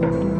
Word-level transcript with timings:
Bom 0.00 0.37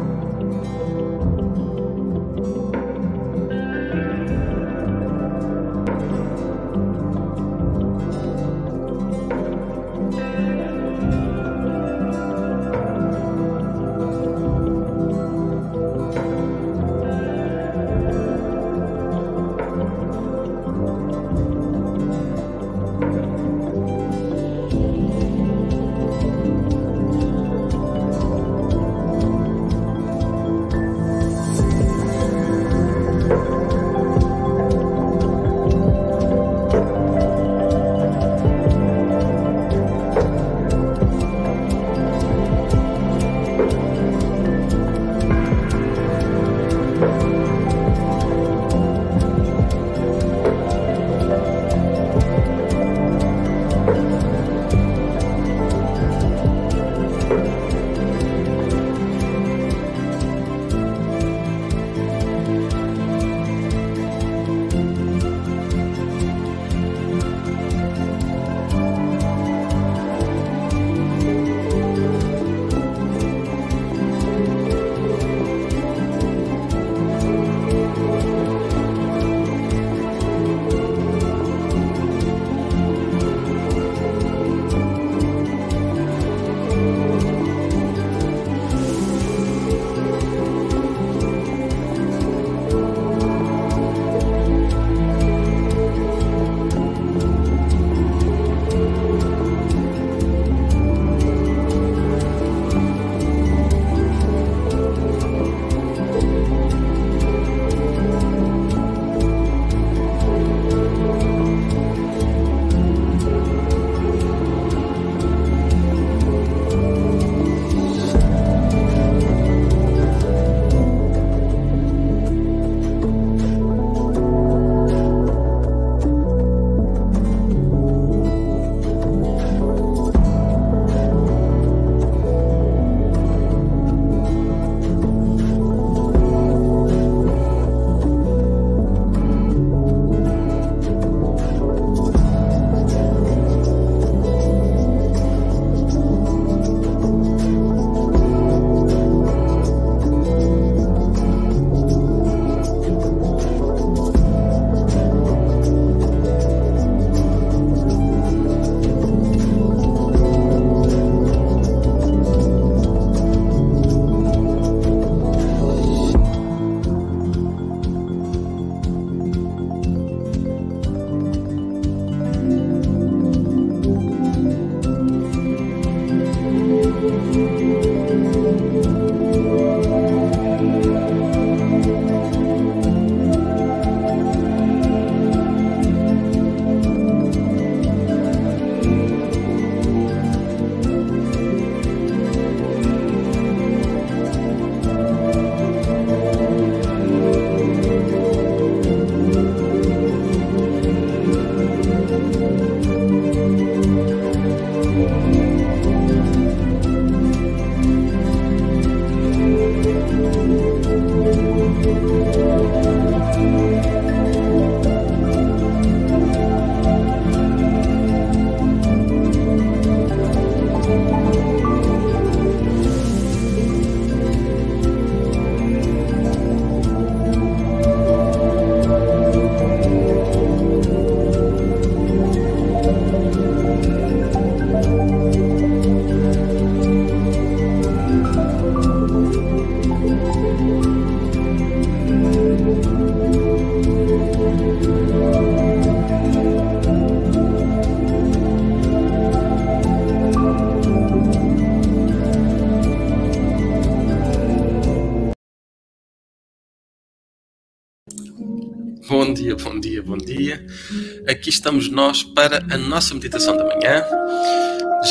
estamos 261.59 261.89
nós 261.89 262.23
para 262.23 262.63
a 262.71 262.77
nossa 262.77 263.13
meditação 263.13 263.55
da 263.57 263.65
manhã, 263.65 264.01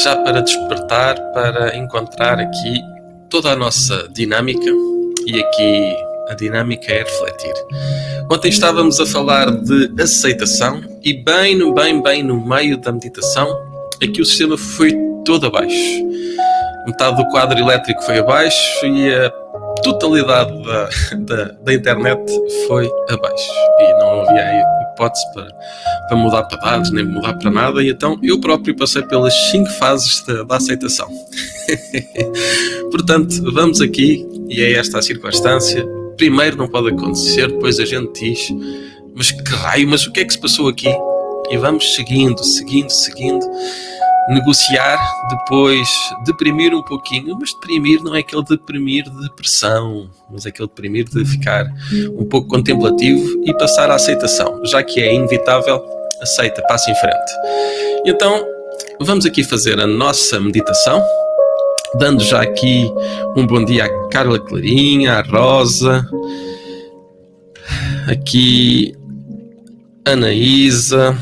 já 0.03 0.17
para 0.17 0.41
despertar, 0.41 1.21
para 1.35 1.77
encontrar 1.77 2.41
aqui 2.41 2.81
toda 3.29 3.53
a 3.53 3.57
nossa 3.57 4.09
dinâmica 4.15 4.71
e 5.27 5.39
aqui 5.39 5.95
a 6.27 6.35
dinâmica 6.35 6.91
é 6.91 7.01
refletir. 7.01 7.53
Ontem 8.33 8.49
estávamos 8.49 8.99
a 8.99 9.05
falar 9.05 9.51
de 9.51 10.03
aceitação 10.03 10.83
e 11.05 11.23
bem, 11.23 11.55
no 11.55 11.75
bem, 11.75 12.03
bem 12.03 12.23
no 12.23 12.43
meio 12.43 12.79
da 12.79 12.93
meditação, 12.93 13.47
aqui 14.03 14.23
o 14.23 14.25
sistema 14.25 14.57
foi 14.57 14.91
todo 15.27 15.47
abaixo. 15.47 16.09
Metade 16.87 17.17
do 17.17 17.29
quadro 17.29 17.59
elétrico 17.59 18.03
foi 18.03 18.21
abaixo 18.21 18.87
e 18.87 19.15
a 19.15 19.31
totalidade 19.83 20.63
da, 20.63 20.89
da, 21.19 21.45
da, 21.65 21.75
internet 21.75 22.21
foi 22.67 22.91
abaixo 23.09 23.51
e 23.81 23.93
não 23.95 24.23
havia 24.23 24.63
hipótese 24.93 25.25
para, 25.33 25.49
para 26.09 26.17
mudar 26.17 26.43
para 26.45 26.59
dados, 26.59 26.91
nem 26.91 27.05
mudar 27.05 27.35
para 27.35 27.51
nada, 27.51 27.83
e 27.83 27.91
então 27.91 28.19
eu 28.23 28.41
próprio 28.41 28.77
passei 28.77 29.03
pelas 29.03 29.35
cinco 29.51 29.71
fases 29.73 30.25
da, 30.27 30.43
da 30.43 30.57
aceitação. 30.57 31.09
Portanto, 32.91 33.53
vamos 33.53 33.81
aqui, 33.81 34.27
e 34.49 34.61
é 34.63 34.73
esta 34.73 34.99
a 34.99 35.03
circunstância. 35.03 35.87
Primeiro 36.17 36.57
não 36.57 36.69
pode 36.69 36.89
acontecer, 36.89 37.49
depois 37.49 37.79
a 37.79 37.85
gente 37.85 38.21
diz, 38.21 38.49
mas 39.15 39.31
que 39.31 39.51
raio, 39.53 39.89
mas 39.89 40.07
o 40.07 40.13
que 40.13 40.21
é 40.21 40.25
que 40.25 40.33
se 40.33 40.41
passou 40.41 40.69
aqui? 40.69 40.93
E 41.51 41.57
vamos 41.57 41.95
seguindo, 41.95 42.43
seguindo, 42.45 42.91
seguindo 42.91 43.47
negociar, 44.29 44.99
depois 45.31 45.89
deprimir 46.25 46.75
um 46.75 46.83
pouquinho, 46.83 47.37
mas 47.41 47.53
deprimir 47.55 48.03
não 48.03 48.15
é 48.15 48.21
aquele 48.21 48.45
deprimir 48.45 49.05
de 49.05 49.23
depressão, 49.23 50.11
mas 50.31 50.45
é 50.45 50.51
aquele 50.51 50.69
deprimir 50.69 51.05
de 51.09 51.25
ficar 51.25 51.67
um 52.19 52.27
pouco 52.27 52.49
contemplativo 52.49 53.43
e 53.45 53.55
passar 53.55 53.91
à 53.91 53.95
aceitação, 53.95 54.65
já 54.67 54.83
que 54.83 55.01
é 55.01 55.15
inevitável, 55.15 55.83
aceita, 56.21 56.63
passa 56.69 56.91
em 56.91 56.95
frente. 56.97 57.33
Então, 58.05 58.45
vamos 59.01 59.25
aqui 59.25 59.43
fazer 59.43 59.81
a 59.81 59.87
nossa 59.87 60.39
meditação, 60.39 61.03
dando 61.95 62.23
já 62.23 62.43
aqui 62.43 62.93
um 63.35 63.47
bom 63.47 63.65
dia 63.65 63.87
à 63.87 64.09
Carla 64.09 64.39
Clarinha, 64.39 65.15
à 65.15 65.23
Rosa, 65.23 66.07
aqui 68.11 68.95
Anaísa, 70.05 71.17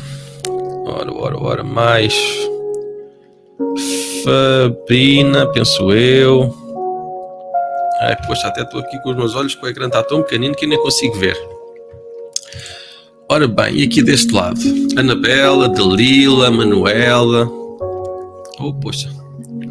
ora, 0.85 1.13
ora, 1.13 1.37
ora, 1.37 1.63
mais 1.63 2.13
Fabrina, 4.23 5.51
penso 5.51 5.91
eu. 5.91 6.53
Ai, 8.01 8.15
poxa, 8.27 8.47
até 8.47 8.61
estou 8.61 8.79
aqui 8.79 8.99
com 9.01 9.11
os 9.11 9.17
meus 9.17 9.35
olhos 9.35 9.55
com 9.55 9.65
o 9.65 9.69
ecrã 9.69 9.87
está 9.87 10.03
tão 10.03 10.21
pequenino 10.21 10.55
que 10.55 10.67
nem 10.67 10.77
consigo 10.81 11.15
ver. 11.15 11.37
Ora 13.29 13.47
bem, 13.47 13.75
e 13.75 13.83
aqui 13.83 14.01
deste 14.01 14.33
lado? 14.33 14.59
Anabela, 14.97 15.67
Dalila, 15.69 16.51
Manuela. 16.51 17.49
Oh, 18.59 18.73
poxa. 18.73 19.09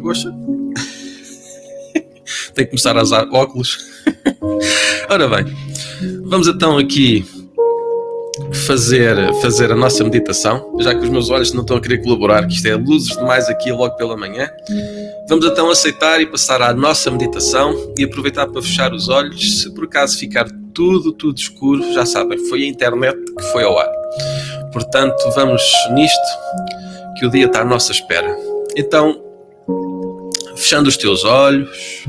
Poxa. 0.01 0.31
Tem 2.53 2.65
que 2.65 2.71
começar 2.71 2.97
a 2.97 3.03
usar 3.03 3.27
óculos. 3.31 3.77
Ora 5.09 5.27
bem, 5.27 5.45
vamos 6.25 6.47
então 6.47 6.77
aqui 6.77 7.25
fazer, 8.65 9.33
fazer 9.41 9.71
a 9.71 9.75
nossa 9.75 10.03
meditação, 10.03 10.77
já 10.79 10.93
que 10.93 11.03
os 11.03 11.09
meus 11.09 11.29
olhos 11.29 11.53
não 11.53 11.61
estão 11.61 11.77
a 11.77 11.81
querer 11.81 12.01
colaborar, 12.01 12.45
que 12.47 12.53
isto 12.53 12.67
é 12.67 12.75
luzes 12.75 13.15
demais 13.15 13.49
aqui 13.49 13.71
logo 13.71 13.95
pela 13.95 14.15
manhã. 14.15 14.49
Vamos 15.27 15.45
então 15.45 15.69
aceitar 15.69 16.21
e 16.21 16.25
passar 16.25 16.61
à 16.61 16.73
nossa 16.73 17.11
meditação 17.11 17.93
e 17.97 18.03
aproveitar 18.03 18.47
para 18.47 18.61
fechar 18.61 18.93
os 18.93 19.09
olhos. 19.09 19.61
Se 19.61 19.73
por 19.73 19.85
acaso 19.85 20.17
ficar 20.17 20.47
tudo, 20.73 21.11
tudo 21.11 21.37
escuro, 21.37 21.93
já 21.93 22.05
sabem, 22.05 22.37
foi 22.47 22.63
a 22.63 22.67
internet 22.67 23.17
que 23.37 23.43
foi 23.51 23.63
ao 23.63 23.77
ar. 23.77 23.91
Portanto, 24.71 25.17
vamos 25.35 25.61
nisto, 25.93 26.17
que 27.19 27.25
o 27.25 27.29
dia 27.29 27.45
está 27.45 27.61
à 27.61 27.65
nossa 27.65 27.91
espera. 27.91 28.35
Então, 28.75 29.19
fechando 30.55 30.87
os 30.87 30.97
teus 30.97 31.23
olhos, 31.23 32.05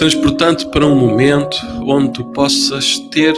transportando 0.00 0.66
para 0.70 0.86
um 0.86 0.98
momento 0.98 1.58
onde 1.86 2.14
tu 2.14 2.24
possas 2.32 2.98
ter 3.10 3.34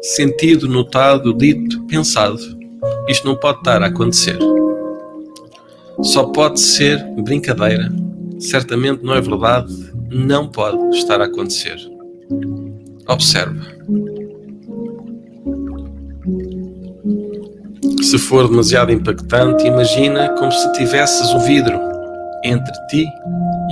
sentido, 0.00 0.66
notado, 0.66 1.34
dito, 1.34 1.84
pensado. 1.84 2.38
Isto 3.06 3.28
não 3.28 3.36
pode 3.36 3.58
estar 3.58 3.82
a 3.82 3.88
acontecer. 3.88 4.38
Só 6.00 6.24
pode 6.24 6.58
ser 6.58 7.04
brincadeira. 7.22 7.92
Certamente 8.38 9.04
não 9.04 9.12
é 9.12 9.20
verdade. 9.20 9.92
Não 10.10 10.48
pode 10.48 10.96
estar 10.96 11.20
a 11.20 11.26
acontecer. 11.26 11.76
Observa. 13.06 13.60
Se 18.00 18.16
for 18.16 18.48
demasiado 18.48 18.90
impactante, 18.90 19.66
imagina 19.66 20.30
como 20.30 20.50
se 20.50 20.72
tivesses 20.72 21.28
um 21.34 21.40
vidro 21.40 21.78
entre 22.42 22.72
ti 22.86 23.06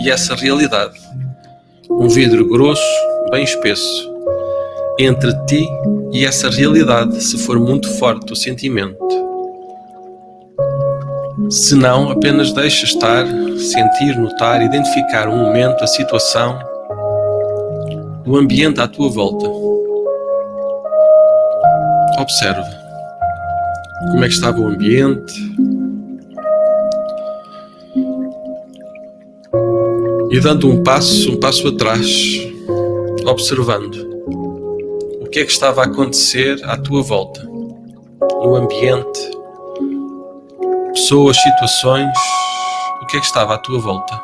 e 0.05 0.11
essa 0.11 0.35
realidade 0.35 1.06
um 1.99 2.09
vidro 2.09 2.47
grosso, 2.47 2.83
bem 3.31 3.43
espesso, 3.43 4.11
entre 4.99 5.33
ti 5.47 5.67
e 6.13 6.27
essa 6.27 6.51
realidade, 6.51 7.23
se 7.23 7.39
for 7.39 7.59
muito 7.59 7.91
forte 7.99 8.33
o 8.33 8.37
sentimento. 8.37 8.97
Se 11.51 11.75
não, 11.75 12.11
apenas 12.11 12.53
deixa 12.53 12.85
estar, 12.85 13.27
sentir, 13.59 14.19
notar, 14.19 14.63
identificar 14.63 15.29
um 15.29 15.39
momento, 15.39 15.83
a 15.83 15.87
situação, 15.87 16.59
o 18.27 18.37
ambiente 18.37 18.81
à 18.81 18.89
tua 18.89 19.09
volta. 19.09 19.47
Observa 22.19 22.69
como 24.11 24.25
é 24.25 24.29
que 24.29 24.35
estava 24.35 24.61
o 24.61 24.67
ambiente, 24.67 25.33
e 30.37 30.41
dando 30.41 30.69
um 30.69 30.83
passo, 30.83 31.33
um 31.33 31.41
passo 31.41 31.67
atrás, 31.67 32.07
observando 33.27 33.95
o 35.23 35.31
que 35.31 35.39
é 35.39 35.45
que 35.47 35.51
estava 35.51 35.81
a 35.81 35.87
acontecer 35.87 36.63
à 36.67 36.77
tua 36.77 37.03
volta, 37.03 37.43
no 37.43 38.55
ambiente, 38.55 39.31
pessoas, 40.93 41.39
situações, 41.41 42.13
o 43.01 43.07
que 43.07 43.17
é 43.17 43.21
que 43.21 43.25
estava 43.25 43.55
à 43.55 43.59
tua 43.59 43.81
volta. 43.81 44.21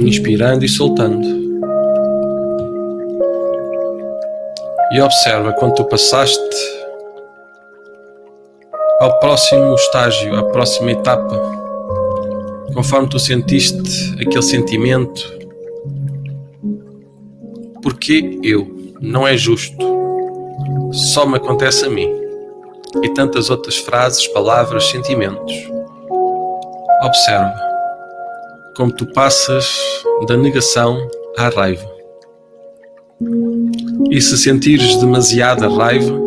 Inspirando 0.00 0.64
e 0.64 0.68
soltando. 0.68 1.44
E 4.90 5.00
observa 5.00 5.52
quando 5.52 5.74
tu 5.74 5.84
passaste 5.84 6.73
ao 9.04 9.18
próximo 9.18 9.74
estágio, 9.74 10.34
à 10.34 10.42
próxima 10.44 10.92
etapa, 10.92 11.38
conforme 12.72 13.06
tu 13.06 13.18
sentiste 13.18 14.14
aquele 14.14 14.40
sentimento. 14.40 15.30
Porque 17.82 18.40
eu? 18.42 18.94
Não 19.02 19.28
é 19.28 19.36
justo. 19.36 19.76
Só 20.90 21.26
me 21.26 21.36
acontece 21.36 21.84
a 21.84 21.90
mim. 21.90 22.10
E 23.02 23.10
tantas 23.10 23.50
outras 23.50 23.76
frases, 23.76 24.26
palavras, 24.28 24.86
sentimentos. 24.86 25.52
Observa 27.02 27.54
como 28.74 28.90
tu 28.90 29.04
passas 29.12 29.70
da 30.26 30.34
negação 30.34 30.96
à 31.36 31.50
raiva. 31.50 31.86
E 34.10 34.18
se 34.18 34.38
sentires 34.38 34.96
demasiada 34.96 35.68
raiva, 35.68 36.23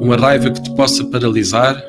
uma 0.00 0.16
raiva 0.16 0.50
que 0.50 0.62
te 0.62 0.74
possa 0.74 1.04
paralisar, 1.04 1.84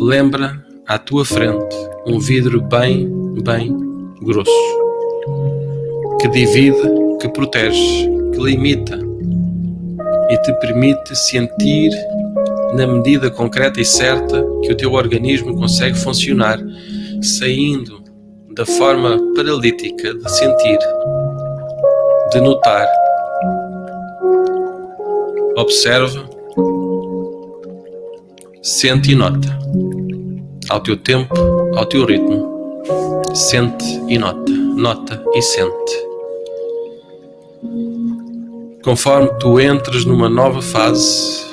lembra 0.00 0.60
à 0.86 0.98
tua 0.98 1.24
frente 1.24 1.76
um 2.04 2.18
vidro 2.18 2.60
bem, 2.60 3.08
bem 3.44 3.74
grosso, 4.20 4.50
que 6.20 6.26
divide, 6.28 6.82
que 7.20 7.28
protege, 7.28 8.10
que 8.32 8.40
limita 8.40 8.98
e 10.30 10.36
te 10.38 10.52
permite 10.54 11.14
sentir 11.14 11.92
na 12.74 12.88
medida 12.88 13.30
concreta 13.30 13.80
e 13.80 13.84
certa 13.84 14.44
que 14.62 14.72
o 14.72 14.76
teu 14.76 14.94
organismo 14.94 15.56
consegue 15.56 15.96
funcionar, 15.96 16.58
saindo 17.22 18.02
da 18.56 18.66
forma 18.66 19.16
paralítica 19.36 20.12
de 20.12 20.30
sentir, 20.30 20.78
de 22.32 22.40
notar. 22.40 22.88
Observa 25.56 26.27
Sente 28.68 29.12
e 29.12 29.14
nota. 29.14 29.58
Ao 30.68 30.78
teu 30.78 30.94
tempo, 30.94 31.34
ao 31.74 31.86
teu 31.86 32.04
ritmo. 32.04 32.82
Sente 33.34 33.98
e 34.08 34.18
nota. 34.18 34.52
Nota 34.52 35.24
e 35.32 35.40
sente. 35.40 35.94
Conforme 38.84 39.30
tu 39.40 39.58
entres 39.58 40.04
numa 40.04 40.28
nova 40.28 40.60
fase, 40.60 41.46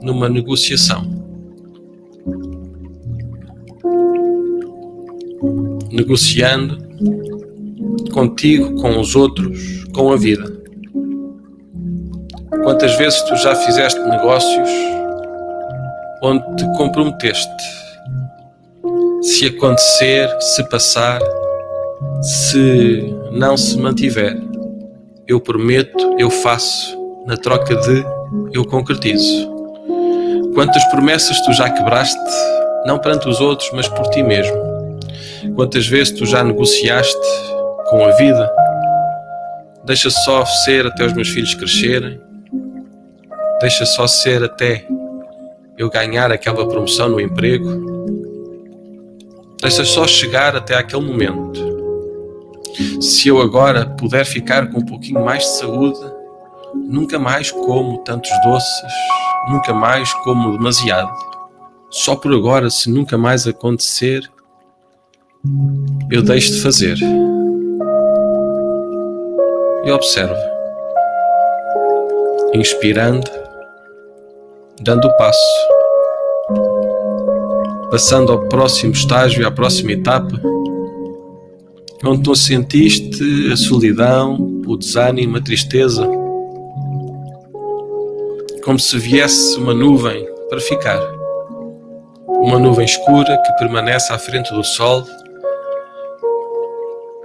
numa 0.00 0.28
negociação. 0.28 1.02
Negociando 5.90 6.78
contigo, 8.12 8.80
com 8.80 9.00
os 9.00 9.16
outros, 9.16 9.84
com 9.92 10.12
a 10.12 10.16
vida. 10.16 10.62
Quantas 12.62 12.96
vezes 12.96 13.20
tu 13.22 13.34
já 13.34 13.56
fizeste 13.56 13.98
negócios 13.98 15.01
onde 16.22 16.44
te 16.56 16.64
comprometeste. 16.76 17.50
Se 19.22 19.46
acontecer, 19.46 20.28
se 20.40 20.62
passar, 20.68 21.20
se 22.22 23.14
não 23.32 23.56
se 23.56 23.76
mantiver, 23.76 24.36
eu 25.26 25.40
prometo, 25.40 26.16
eu 26.18 26.30
faço, 26.30 26.96
na 27.26 27.36
troca 27.36 27.74
de, 27.74 28.04
eu 28.52 28.64
concretizo. 28.64 29.50
Quantas 30.54 30.84
promessas 30.86 31.40
tu 31.42 31.52
já 31.52 31.68
quebraste, 31.70 32.18
não 32.86 32.98
perante 32.98 33.28
os 33.28 33.40
outros, 33.40 33.70
mas 33.72 33.88
por 33.88 34.08
ti 34.10 34.22
mesmo. 34.22 34.56
Quantas 35.56 35.86
vezes 35.86 36.12
tu 36.12 36.24
já 36.24 36.44
negociaste 36.44 37.16
com 37.86 38.04
a 38.04 38.10
vida? 38.12 38.50
Deixa 39.84 40.10
só 40.10 40.44
ser 40.44 40.86
até 40.86 41.04
os 41.04 41.12
meus 41.12 41.28
filhos 41.28 41.54
crescerem. 41.54 42.20
Deixa 43.60 43.84
só 43.84 44.06
ser 44.06 44.44
até 44.44 44.86
eu 45.78 45.88
ganhar 45.90 46.30
aquela 46.30 46.66
promoção 46.68 47.08
no 47.08 47.20
emprego. 47.20 47.68
Deixa 49.60 49.84
só 49.84 50.06
chegar 50.06 50.56
até 50.56 50.74
aquele 50.74 51.02
momento. 51.02 51.72
Se 53.00 53.28
eu 53.28 53.40
agora 53.40 53.86
puder 53.86 54.24
ficar 54.24 54.70
com 54.70 54.80
um 54.80 54.84
pouquinho 54.84 55.24
mais 55.24 55.42
de 55.44 55.58
saúde, 55.58 56.00
nunca 56.74 57.18
mais 57.18 57.50
como 57.50 57.98
tantos 57.98 58.30
doces, 58.44 58.92
nunca 59.50 59.72
mais 59.72 60.12
como 60.24 60.52
demasiado. 60.52 61.12
Só 61.90 62.16
por 62.16 62.32
agora, 62.32 62.70
se 62.70 62.90
nunca 62.90 63.18
mais 63.18 63.46
acontecer, 63.46 64.22
eu 66.10 66.22
deixo 66.22 66.54
de 66.54 66.62
fazer. 66.62 66.96
E 69.84 69.90
observo. 69.90 70.34
Inspirando, 72.54 73.30
dando 74.82 75.06
o 75.06 75.16
passo, 75.16 75.68
passando 77.90 78.32
ao 78.32 78.40
próximo 78.48 78.92
estágio, 78.92 79.46
à 79.46 79.50
próxima 79.50 79.92
etapa, 79.92 80.40
onde 82.04 82.22
tu 82.22 82.34
sentiste 82.34 83.52
a 83.52 83.56
solidão, 83.56 84.36
o 84.66 84.76
desânimo, 84.76 85.36
a 85.36 85.40
tristeza, 85.40 86.08
como 88.64 88.78
se 88.78 88.98
viesse 88.98 89.56
uma 89.56 89.74
nuvem 89.74 90.26
para 90.48 90.60
ficar. 90.60 91.00
Uma 92.26 92.58
nuvem 92.58 92.84
escura 92.84 93.40
que 93.46 93.52
permanece 93.58 94.12
à 94.12 94.18
frente 94.18 94.52
do 94.52 94.64
sol, 94.64 95.04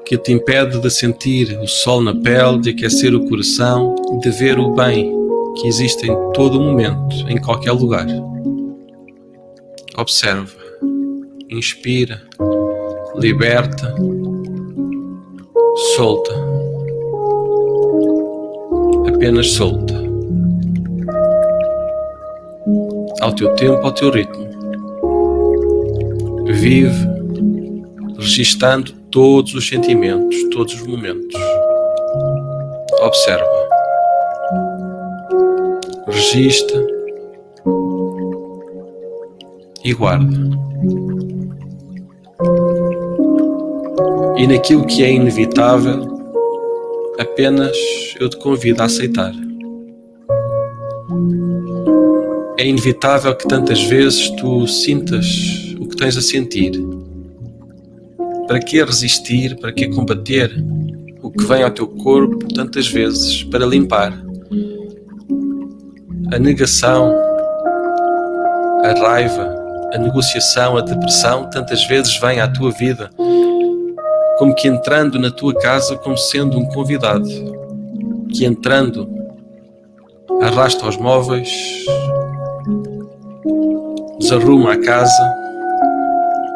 que 0.05 0.15
te 0.15 0.31
impede 0.31 0.79
de 0.79 0.89
sentir 0.91 1.57
o 1.59 1.67
sol 1.67 2.01
na 2.01 2.13
pele, 2.13 2.59
de 2.59 2.69
aquecer 2.69 3.15
o 3.15 3.27
coração, 3.27 3.95
de 4.21 4.29
ver 4.29 4.59
o 4.59 4.73
bem 4.73 5.26
que 5.59 5.67
existe 5.67 6.09
em 6.09 6.31
todo 6.33 6.59
momento, 6.59 7.15
em 7.27 7.39
qualquer 7.41 7.71
lugar. 7.71 8.05
Observa, 9.97 10.51
inspira, 11.49 12.21
liberta, 13.15 13.93
solta. 15.95 16.33
Apenas 19.07 19.51
solta. 19.51 19.95
Ao 23.21 23.33
teu 23.33 23.53
tempo, 23.55 23.85
ao 23.85 23.91
teu 23.91 24.11
ritmo. 24.11 24.47
Vive 26.45 27.07
registando 28.17 28.91
todos 29.11 29.53
os 29.53 29.67
sentimentos, 29.67 30.35
todos 30.51 30.73
os 30.75 30.85
momentos. 30.85 31.35
Observa 33.01 33.56
registra 36.17 36.83
e 39.83 39.93
guarda. 39.93 40.35
E 44.35 44.47
naquilo 44.47 44.85
que 44.85 45.03
é 45.03 45.11
inevitável, 45.11 46.17
apenas 47.19 47.77
eu 48.19 48.29
te 48.29 48.37
convido 48.37 48.81
a 48.81 48.85
aceitar. 48.85 49.31
É 52.57 52.65
inevitável 52.65 53.35
que 53.35 53.47
tantas 53.47 53.83
vezes 53.83 54.31
tu 54.31 54.67
sintas 54.67 55.25
o 55.79 55.87
que 55.87 55.95
tens 55.95 56.17
a 56.17 56.21
sentir. 56.21 56.71
Para 58.47 58.59
que 58.59 58.83
resistir? 58.83 59.55
Para 59.59 59.71
que 59.71 59.87
combater 59.89 60.51
o 61.21 61.29
que 61.29 61.43
vem 61.43 61.61
ao 61.61 61.69
teu 61.69 61.87
corpo 61.87 62.51
tantas 62.55 62.87
vezes 62.87 63.43
para 63.43 63.65
limpar? 63.67 64.26
A 66.31 66.39
negação, 66.39 67.15
a 68.83 68.93
raiva, 68.99 69.55
a 69.93 69.97
negociação, 69.97 70.77
a 70.77 70.81
depressão 70.81 71.49
tantas 71.49 71.85
vezes 71.85 72.17
vêm 72.19 72.39
à 72.39 72.47
tua 72.47 72.71
vida 72.71 73.09
como 74.37 74.53
que 74.53 74.67
entrando 74.67 75.17
na 75.17 75.31
tua 75.31 75.53
casa 75.55 75.97
como 75.97 76.15
sendo 76.15 76.59
um 76.59 76.65
convidado, 76.67 77.27
que 78.31 78.45
entrando 78.45 79.09
arrasta 80.41 80.87
os 80.87 80.97
móveis, 80.97 81.49
desarruma 84.19 84.73
a 84.73 84.81
casa, 84.81 85.33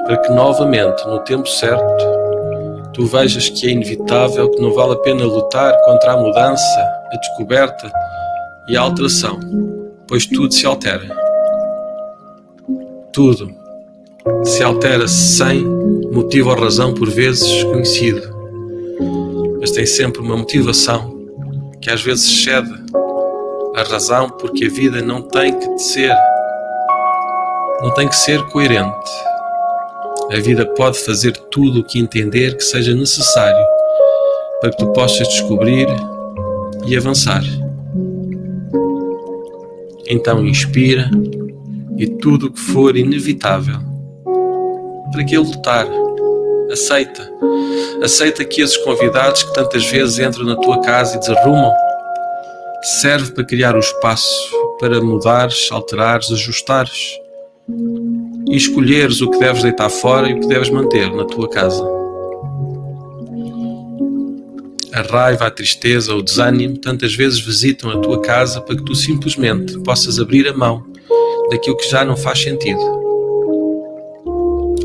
para 0.05 0.17
que 0.17 0.31
novamente, 0.31 1.07
no 1.07 1.19
tempo 1.19 1.47
certo, 1.47 2.05
tu 2.93 3.05
vejas 3.05 3.49
que 3.49 3.67
é 3.67 3.71
inevitável, 3.71 4.49
que 4.51 4.61
não 4.61 4.73
vale 4.73 4.93
a 4.93 4.97
pena 4.97 5.23
lutar 5.23 5.75
contra 5.81 6.13
a 6.13 6.17
mudança, 6.17 6.79
a 7.11 7.17
descoberta, 7.17 7.91
e 8.71 8.77
a 8.77 8.81
alteração, 8.81 9.37
pois 10.07 10.25
tudo 10.25 10.53
se 10.53 10.65
altera. 10.65 11.13
Tudo 13.11 13.53
se 14.45 14.63
altera 14.63 15.09
sem 15.09 15.65
motivo 16.11 16.49
ou 16.49 16.55
razão 16.55 16.93
por 16.93 17.09
vezes 17.09 17.45
desconhecido, 17.45 18.21
mas 19.59 19.71
tem 19.71 19.85
sempre 19.85 20.21
uma 20.21 20.37
motivação 20.37 21.19
que 21.81 21.89
às 21.89 22.01
vezes 22.01 22.25
excede 22.25 22.71
a 23.75 23.83
razão 23.83 24.29
porque 24.29 24.65
a 24.65 24.69
vida 24.69 25.01
não 25.01 25.21
tem 25.21 25.53
que 25.57 25.77
ser 25.77 26.15
não 27.81 27.93
tem 27.95 28.07
que 28.07 28.15
ser 28.15 28.41
coerente. 28.49 29.11
A 30.31 30.39
vida 30.39 30.65
pode 30.75 30.99
fazer 30.99 31.35
tudo 31.49 31.79
o 31.79 31.83
que 31.83 31.99
entender 31.99 32.55
que 32.55 32.63
seja 32.63 32.93
necessário 32.93 33.65
para 34.61 34.69
que 34.69 34.77
tu 34.77 34.93
possas 34.93 35.27
descobrir 35.27 35.87
e 36.85 36.95
avançar. 36.95 37.41
Então 40.11 40.45
inspira 40.45 41.09
e 41.97 42.05
tudo 42.05 42.47
o 42.47 42.51
que 42.51 42.59
for 42.59 42.97
inevitável. 42.97 43.77
Para 45.09 45.23
que 45.23 45.37
lutar? 45.37 45.87
Aceita. 46.69 47.31
Aceita 48.03 48.43
que 48.43 48.61
esses 48.61 48.75
convidados 48.77 49.43
que 49.43 49.53
tantas 49.53 49.85
vezes 49.85 50.19
entram 50.19 50.43
na 50.43 50.57
tua 50.57 50.81
casa 50.81 51.15
e 51.15 51.19
desarrumam 51.19 51.71
serve 53.01 53.31
para 53.31 53.45
criar 53.45 53.73
o 53.73 53.79
espaço 53.79 54.51
para 54.81 54.99
mudares, 54.99 55.69
alterares, 55.71 56.29
ajustares 56.29 57.17
e 58.49 58.57
escolheres 58.57 59.21
o 59.21 59.29
que 59.29 59.39
deves 59.39 59.63
deitar 59.63 59.89
fora 59.89 60.29
e 60.29 60.33
o 60.33 60.41
que 60.41 60.47
deves 60.47 60.69
manter 60.69 61.09
na 61.09 61.23
tua 61.23 61.47
casa. 61.47 62.00
A 64.93 65.01
raiva, 65.03 65.47
a 65.47 65.51
tristeza, 65.51 66.13
o 66.13 66.21
desânimo 66.21 66.77
tantas 66.77 67.15
vezes 67.15 67.39
visitam 67.39 67.89
a 67.89 67.97
tua 67.99 68.21
casa 68.21 68.59
para 68.59 68.75
que 68.75 68.83
tu 68.83 68.93
simplesmente 68.93 69.79
possas 69.79 70.19
abrir 70.19 70.45
a 70.49 70.53
mão 70.53 70.85
daquilo 71.49 71.77
que 71.77 71.89
já 71.89 72.03
não 72.03 72.17
faz 72.17 72.39
sentido. 72.39 72.81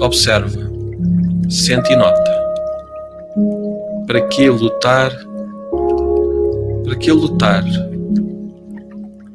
Observa, 0.00 0.70
sente 1.50 1.92
e 1.92 1.96
nota. 1.96 2.46
Para 4.06 4.20
que 4.28 4.48
lutar? 4.48 5.10
Para 6.84 6.94
que 6.94 7.10
lutar? 7.10 7.64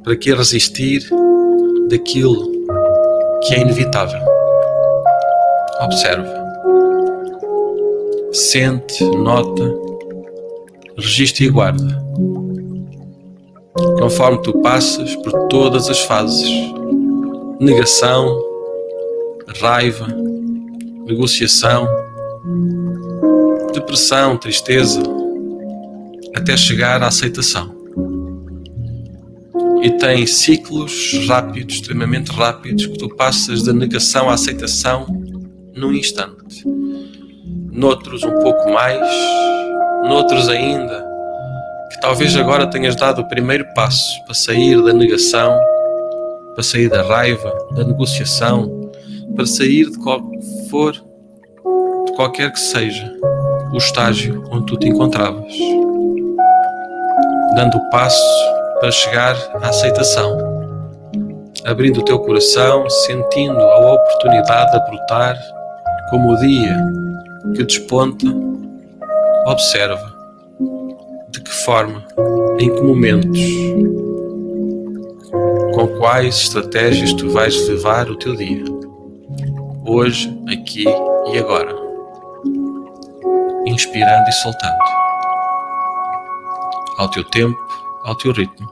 Para 0.05 0.15
que 0.15 0.33
resistir 0.33 1.05
daquilo 1.89 2.49
que 3.43 3.55
é 3.55 3.59
inevitável? 3.59 4.21
Observa. 5.81 6.41
Sente, 8.31 9.03
nota 9.03 9.90
registra 10.97 11.45
e 11.45 11.49
guarda, 11.49 12.03
conforme 13.99 14.41
tu 14.41 14.59
passas 14.61 15.15
por 15.17 15.47
todas 15.47 15.89
as 15.89 15.99
fases: 16.01 16.49
negação, 17.59 18.41
raiva, 19.59 20.07
negociação, 21.05 21.87
depressão, 23.73 24.37
tristeza, 24.37 25.01
até 26.35 26.55
chegar 26.55 27.01
à 27.03 27.07
aceitação. 27.07 27.79
E 29.83 29.89
tem 29.97 30.27
ciclos 30.27 31.25
rápidos, 31.27 31.75
extremamente 31.75 32.31
rápidos, 32.31 32.85
que 32.85 32.97
tu 32.97 33.09
passas 33.15 33.63
da 33.63 33.73
negação 33.73 34.29
à 34.29 34.33
aceitação 34.33 35.07
num 35.75 35.91
instante. 35.93 36.63
Noutros, 37.71 38.23
um 38.23 38.39
pouco 38.39 38.71
mais, 38.71 39.07
noutros 40.03 40.49
ainda, 40.49 41.05
que 41.91 42.01
talvez 42.01 42.35
agora 42.35 42.67
tenhas 42.67 42.95
dado 42.95 43.21
o 43.21 43.27
primeiro 43.27 43.65
passo 43.73 44.23
para 44.25 44.33
sair 44.33 44.81
da 44.81 44.93
negação, 44.93 45.59
para 46.53 46.63
sair 46.63 46.89
da 46.89 47.01
raiva, 47.03 47.53
da 47.71 47.83
negociação, 47.83 48.91
para 49.35 49.45
sair 49.45 49.89
de 49.89 49.97
qual 49.99 50.21
for, 50.69 50.93
de 50.93 52.13
qualquer 52.15 52.51
que 52.51 52.59
seja 52.59 53.11
o 53.71 53.77
estágio 53.77 54.43
onde 54.51 54.65
tu 54.65 54.77
te 54.77 54.87
encontravas, 54.87 55.53
dando 57.55 57.77
o 57.77 57.89
passo 57.89 58.21
para 58.79 58.91
chegar 58.91 59.35
à 59.61 59.69
aceitação, 59.69 60.37
abrindo 61.65 61.99
o 61.99 62.03
teu 62.03 62.19
coração, 62.19 62.89
sentindo 62.89 63.59
a 63.59 63.93
oportunidade 63.93 64.71
de 64.71 64.89
brotar 64.89 65.37
como 66.09 66.33
o 66.33 66.37
dia 66.37 66.75
que 67.55 67.63
desponta, 67.63 68.25
observa 69.45 70.15
de 71.29 71.41
que 71.41 71.51
forma, 71.51 72.05
em 72.59 72.73
que 72.73 72.81
momentos, 72.81 73.39
com 75.73 75.87
quais 75.97 76.35
estratégias 76.35 77.13
tu 77.13 77.29
vais 77.29 77.67
levar 77.67 78.09
o 78.09 78.15
teu 78.15 78.35
dia, 78.35 78.63
hoje, 79.85 80.35
aqui 80.51 80.85
e 81.31 81.37
agora, 81.37 81.75
inspirando 83.65 84.27
e 84.27 84.33
soltando, 84.33 84.77
ao 86.97 87.09
teu 87.09 87.23
tempo, 87.23 87.57
ao 88.03 88.15
teu 88.15 88.31
ritmo. 88.31 88.69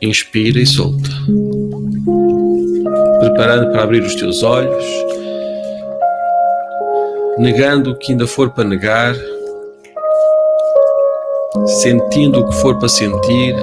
Inspira 0.00 0.60
e 0.60 0.66
solta, 0.66 1.10
preparando 3.18 3.72
para 3.72 3.82
abrir 3.82 4.02
os 4.02 4.14
teus 4.14 4.44
olhos, 4.44 4.84
negando 7.38 7.92
o 7.92 7.96
que 7.96 8.12
ainda 8.12 8.26
for 8.26 8.50
para 8.50 8.64
negar 8.64 9.14
sentindo 11.66 12.40
o 12.40 12.48
que 12.48 12.54
for 12.56 12.78
para 12.78 12.88
sentir, 12.88 13.54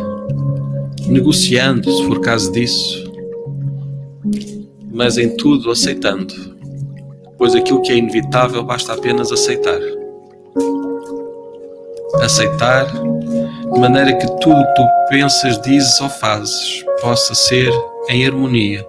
negociando 1.08 1.92
se 1.92 2.06
for 2.06 2.20
caso 2.20 2.52
disso, 2.52 3.04
mas 4.92 5.18
em 5.18 5.36
tudo 5.36 5.72
aceitando, 5.72 6.34
pois 7.38 7.56
aquilo 7.56 7.82
que 7.82 7.92
é 7.92 7.98
inevitável 7.98 8.64
basta 8.64 8.94
apenas 8.94 9.32
aceitar. 9.32 9.80
Aceitar 12.22 12.86
de 12.86 13.80
maneira 13.80 14.14
que 14.14 14.28
tudo 14.40 14.60
o 14.60 14.66
que 14.66 14.76
tu 14.76 14.88
pensas, 15.10 15.60
dizes 15.62 16.00
ou 16.00 16.10
fazes 16.10 16.84
possa 17.02 17.36
ser 17.36 17.70
em 18.10 18.26
harmonia, 18.26 18.86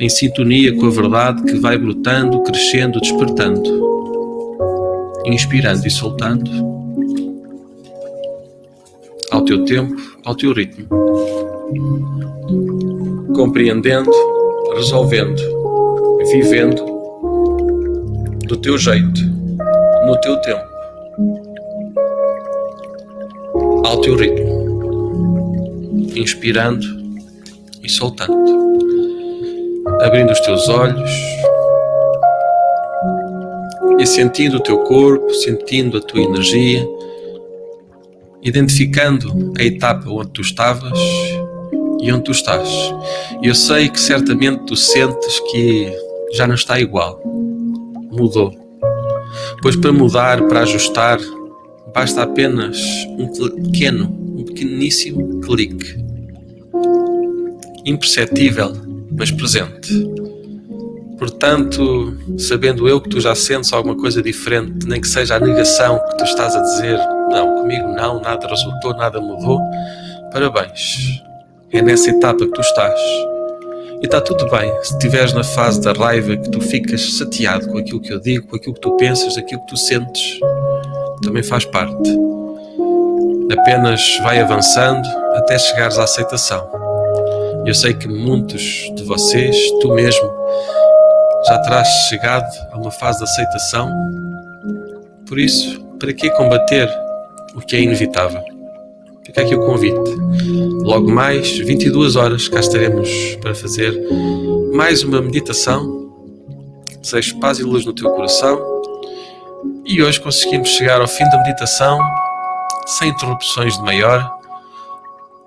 em 0.00 0.08
sintonia 0.08 0.74
com 0.76 0.86
a 0.86 0.90
verdade 0.90 1.42
que 1.42 1.58
vai 1.58 1.76
brotando, 1.76 2.42
crescendo, 2.42 3.00
despertando, 3.00 3.62
inspirando 5.26 5.86
e 5.86 5.90
soltando 5.90 6.50
ao 9.30 9.44
teu 9.44 9.64
tempo, 9.64 9.94
ao 10.24 10.34
teu 10.34 10.52
ritmo. 10.52 10.86
Compreendendo, 13.34 14.10
resolvendo, 14.74 15.40
vivendo 16.30 16.84
do 18.46 18.56
teu 18.56 18.78
jeito, 18.78 19.20
no 20.06 20.18
teu 20.20 20.36
tempo, 20.42 20.68
ao 23.84 24.00
teu 24.00 24.16
ritmo. 24.16 24.48
Inspirando 26.16 26.86
e 27.82 27.88
soltando. 27.88 28.97
Abrindo 30.00 30.32
os 30.32 30.40
teus 30.40 30.68
olhos 30.68 31.10
e 33.98 34.06
sentindo 34.06 34.58
o 34.58 34.60
teu 34.60 34.78
corpo, 34.84 35.28
sentindo 35.34 35.98
a 35.98 36.00
tua 36.00 36.20
energia 36.20 36.86
identificando 38.42 39.52
a 39.58 39.62
etapa 39.62 40.08
onde 40.10 40.30
tu 40.30 40.40
estavas 40.40 40.98
e 42.00 42.12
onde 42.12 42.24
tu 42.24 42.32
estás. 42.32 42.68
Eu 43.42 43.54
sei 43.54 43.88
que 43.88 44.00
certamente 44.00 44.64
tu 44.64 44.76
sentes 44.76 45.40
que 45.50 45.92
já 46.32 46.46
não 46.46 46.54
está 46.54 46.80
igual. 46.80 47.20
Mudou. 48.10 48.52
Pois 49.62 49.76
para 49.76 49.92
mudar, 49.92 50.42
para 50.48 50.60
ajustar, 50.60 51.18
basta 51.94 52.22
apenas 52.22 52.78
um 53.18 53.28
pequeno, 53.62 54.06
um 54.36 54.44
pequeníssimo 54.44 55.40
clique. 55.40 55.96
Imperceptível, 57.84 58.72
mas 59.18 59.30
presente. 59.32 59.92
Portanto, 61.18 62.16
sabendo 62.38 62.88
eu 62.88 63.00
que 63.00 63.08
tu 63.08 63.20
já 63.20 63.34
sentes 63.34 63.72
alguma 63.72 63.96
coisa 63.96 64.22
diferente, 64.22 64.86
nem 64.86 65.00
que 65.00 65.08
seja 65.08 65.34
a 65.34 65.40
negação 65.40 65.98
que 65.98 66.18
tu 66.18 66.24
estás 66.24 66.54
a 66.54 66.60
dizer 66.60 66.98
não, 67.28 67.56
comigo 67.56 67.88
não, 67.88 68.20
nada 68.20 68.46
resultou, 68.46 68.94
nada 68.94 69.20
mudou. 69.20 69.60
Parabéns. 70.32 71.20
É 71.72 71.82
nessa 71.82 72.10
etapa 72.10 72.46
que 72.46 72.52
tu 72.52 72.60
estás. 72.60 72.98
E 74.00 74.04
está 74.04 74.20
tudo 74.20 74.48
bem. 74.48 74.72
Se 74.82 74.92
estiveres 74.92 75.32
na 75.32 75.42
fase 75.42 75.80
da 75.80 75.92
raiva 75.92 76.36
que 76.36 76.50
tu 76.50 76.60
ficas 76.60 77.00
chateado 77.00 77.68
com 77.68 77.78
aquilo 77.78 78.00
que 78.00 78.12
eu 78.12 78.20
digo, 78.20 78.46
com 78.46 78.56
aquilo 78.56 78.74
que 78.74 78.80
tu 78.80 78.96
pensas, 78.96 79.36
aquilo 79.36 79.60
que 79.62 79.66
tu 79.66 79.76
sentes, 79.76 80.38
também 81.22 81.42
faz 81.42 81.64
parte. 81.64 82.16
Apenas 83.50 84.00
vai 84.22 84.40
avançando 84.40 85.06
até 85.34 85.58
chegares 85.58 85.98
à 85.98 86.04
aceitação. 86.04 86.77
Eu 87.66 87.74
sei 87.74 87.94
que 87.94 88.08
muitos 88.08 88.62
de 88.94 89.04
vocês, 89.04 89.56
tu 89.80 89.92
mesmo, 89.92 90.30
já 91.46 91.58
terás 91.58 91.88
chegado 92.08 92.50
a 92.72 92.78
uma 92.78 92.90
fase 92.90 93.18
de 93.18 93.24
aceitação. 93.24 93.90
Por 95.26 95.38
isso, 95.38 95.80
para 95.98 96.12
que 96.12 96.30
combater 96.30 96.88
o 97.54 97.60
que 97.60 97.76
é 97.76 97.80
inevitável. 97.80 98.42
Fica 99.24 99.42
aqui 99.42 99.54
o 99.54 99.60
convite. 99.60 100.10
Logo 100.82 101.10
mais, 101.10 101.58
22 101.58 102.16
horas, 102.16 102.48
cá 102.48 102.60
estaremos 102.60 103.36
para 103.42 103.54
fazer 103.54 103.94
mais 104.72 105.02
uma 105.02 105.20
meditação. 105.20 106.08
Seja 107.02 107.36
paz 107.38 107.58
e 107.58 107.62
luz 107.62 107.84
no 107.84 107.92
teu 107.92 108.10
coração. 108.10 108.58
E 109.84 110.02
hoje 110.02 110.20
conseguimos 110.20 110.68
chegar 110.68 111.00
ao 111.00 111.08
fim 111.08 111.24
da 111.30 111.38
meditação 111.38 111.98
sem 112.86 113.10
interrupções 113.10 113.76
de 113.76 113.82
maior. 113.82 114.38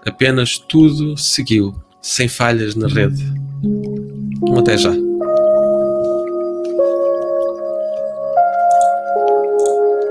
Apenas 0.06 0.58
tudo 0.58 1.18
seguiu, 1.18 1.74
sem 2.02 2.28
falhas 2.28 2.76
na 2.76 2.88
rede. 2.88 3.24
Até 4.58 4.78
já. 4.78 5.11